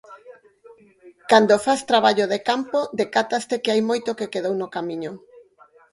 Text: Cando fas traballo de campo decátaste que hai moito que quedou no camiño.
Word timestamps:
Cando 1.31 1.55
fas 1.65 1.81
traballo 1.91 2.25
de 2.33 2.39
campo 2.49 2.79
decátaste 2.99 3.55
que 3.63 3.71
hai 3.73 3.81
moito 3.89 4.17
que 4.17 4.31
quedou 4.33 4.53
no 4.57 4.67
camiño. 4.75 5.11